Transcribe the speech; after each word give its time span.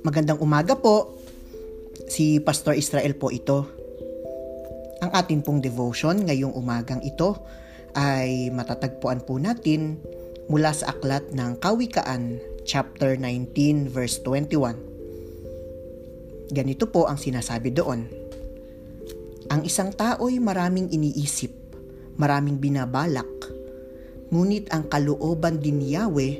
Magandang 0.00 0.40
umaga 0.40 0.80
po. 0.80 1.20
Si 2.08 2.40
Pastor 2.40 2.80
Israel 2.80 3.12
po 3.20 3.28
ito. 3.28 3.68
Ang 5.04 5.12
ating 5.12 5.44
pong 5.44 5.60
devotion 5.60 6.24
ngayong 6.24 6.56
umagang 6.56 7.04
ito 7.04 7.36
ay 7.92 8.48
matatagpuan 8.56 9.28
po 9.28 9.36
natin 9.36 10.00
mula 10.48 10.72
sa 10.72 10.96
aklat 10.96 11.28
ng 11.36 11.60
Kawikaan 11.60 12.40
chapter 12.64 13.20
19 13.20 13.92
verse 13.92 14.16
21. 14.24 16.56
Ganito 16.56 16.88
po 16.88 17.04
ang 17.04 17.20
sinasabi 17.20 17.68
doon. 17.76 18.08
Ang 19.52 19.60
isang 19.68 19.92
tao'y 19.92 20.40
maraming 20.40 20.88
iniisip, 20.88 21.69
maraming 22.20 22.60
binabalak, 22.60 23.32
ngunit 24.28 24.68
ang 24.68 24.92
kalooban 24.92 25.56
din 25.56 25.80
ni 25.80 25.96
Yahweh 25.96 26.34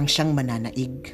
ang 0.00 0.08
siyang 0.08 0.32
mananaig. 0.32 1.12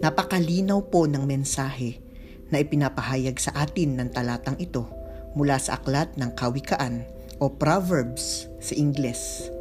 Napakalinaw 0.00 0.88
po 0.88 1.04
ng 1.04 1.24
mensahe 1.28 2.00
na 2.48 2.60
ipinapahayag 2.64 3.36
sa 3.36 3.52
atin 3.60 4.00
ng 4.00 4.08
talatang 4.12 4.56
ito 4.56 4.88
mula 5.36 5.60
sa 5.60 5.76
aklat 5.76 6.16
ng 6.16 6.32
kawikaan 6.32 7.04
o 7.40 7.52
Proverbs 7.52 8.48
sa 8.60 8.72
Ingles. 8.72 9.52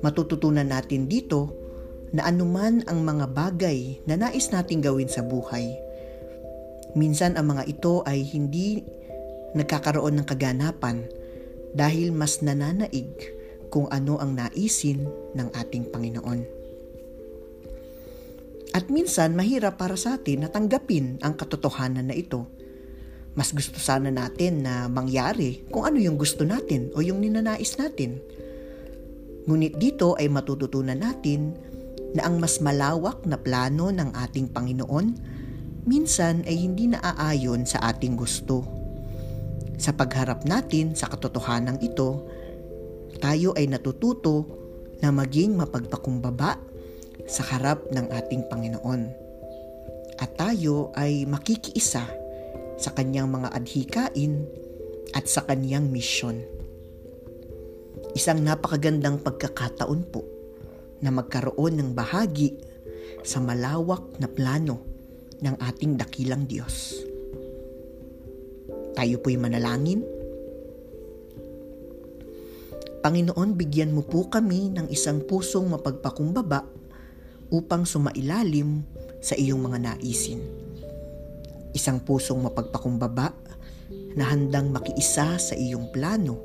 Matututunan 0.00 0.68
natin 0.68 1.04
dito 1.04 1.52
na 2.16 2.24
anuman 2.24 2.80
ang 2.88 3.04
mga 3.04 3.26
bagay 3.28 4.00
na 4.08 4.16
nais 4.16 4.48
nating 4.48 4.80
gawin 4.80 5.10
sa 5.10 5.20
buhay, 5.20 5.76
minsan 6.96 7.36
ang 7.36 7.52
mga 7.52 7.68
ito 7.68 8.00
ay 8.08 8.24
hindi 8.24 8.80
nagkakaroon 9.56 10.20
ng 10.20 10.26
kaganapan 10.28 11.06
dahil 11.72 12.12
mas 12.12 12.40
nananaig 12.40 13.12
kung 13.68 13.88
ano 13.92 14.16
ang 14.16 14.36
naisin 14.36 15.04
ng 15.36 15.48
ating 15.52 15.88
Panginoon. 15.92 16.40
At 18.76 18.92
minsan 18.92 19.32
mahirap 19.32 19.80
para 19.80 19.96
sa 19.96 20.20
atin 20.20 20.44
na 20.44 20.48
tanggapin 20.52 21.20
ang 21.24 21.36
katotohanan 21.36 22.12
na 22.12 22.16
ito. 22.16 22.48
Mas 23.32 23.54
gusto 23.54 23.78
sana 23.78 24.10
natin 24.10 24.66
na 24.66 24.90
mangyari 24.90 25.64
kung 25.70 25.86
ano 25.86 25.96
yung 26.02 26.18
gusto 26.18 26.42
natin 26.42 26.92
o 26.92 27.00
yung 27.00 27.22
ninanais 27.22 27.78
natin. 27.78 28.20
Ngunit 29.48 29.80
dito 29.80 30.18
ay 30.20 30.28
matututunan 30.28 31.00
natin 31.00 31.56
na 32.12 32.28
ang 32.28 32.36
mas 32.40 32.60
malawak 32.60 33.24
na 33.24 33.40
plano 33.40 33.88
ng 33.88 34.12
ating 34.12 34.52
Panginoon 34.52 35.06
minsan 35.88 36.44
ay 36.44 36.68
hindi 36.68 36.92
naaayon 36.92 37.64
sa 37.64 37.80
ating 37.88 38.14
gusto. 38.14 38.77
Sa 39.78 39.94
pagharap 39.94 40.42
natin 40.42 40.98
sa 40.98 41.06
katotohanan 41.06 41.78
ito, 41.78 42.26
tayo 43.22 43.54
ay 43.54 43.70
natututo 43.70 44.44
na 44.98 45.14
maging 45.14 45.54
mapagpakumbaba 45.54 46.58
sa 47.30 47.42
harap 47.54 47.86
ng 47.94 48.10
ating 48.10 48.42
Panginoon. 48.50 49.02
At 50.18 50.34
tayo 50.34 50.90
ay 50.98 51.22
makikiisa 51.30 52.04
sa 52.74 52.90
kanyang 52.90 53.30
mga 53.30 53.54
adhikain 53.54 54.42
at 55.14 55.30
sa 55.30 55.46
kanyang 55.46 55.86
misyon. 55.86 56.42
Isang 58.18 58.42
napakagandang 58.42 59.22
pagkakataon 59.22 60.02
po 60.10 60.26
na 60.98 61.14
magkaroon 61.14 61.78
ng 61.78 61.90
bahagi 61.94 62.58
sa 63.22 63.38
malawak 63.38 64.18
na 64.18 64.26
plano 64.26 64.82
ng 65.38 65.54
ating 65.54 65.94
dakilang 65.94 66.50
Diyos. 66.50 67.07
Tayo 68.98 69.22
po'y 69.22 69.38
manalangin. 69.38 70.02
Panginoon, 72.98 73.54
bigyan 73.54 73.94
mo 73.94 74.02
po 74.02 74.26
kami 74.26 74.74
ng 74.74 74.90
isang 74.90 75.22
pusong 75.22 75.70
mapagpakumbaba 75.70 76.66
upang 77.54 77.86
sumailalim 77.86 78.82
sa 79.22 79.38
iyong 79.38 79.62
mga 79.62 79.78
naisin. 79.86 80.42
Isang 81.70 82.02
pusong 82.02 82.42
mapagpakumbaba 82.42 83.38
na 84.18 84.24
handang 84.34 84.74
makiisa 84.74 85.38
sa 85.38 85.54
iyong 85.54 85.94
plano 85.94 86.42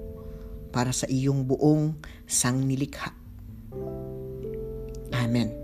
para 0.70 0.94
sa 0.94 1.10
iyong 1.10 1.50
buong 1.50 1.98
sangnilikha. 2.30 3.18
Amen. 5.10 5.63